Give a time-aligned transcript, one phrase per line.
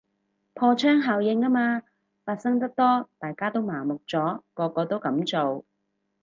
[0.55, 1.83] 破窗效應吖嘛，
[2.25, 5.63] 發生得多大家都麻木咗，個個都噉做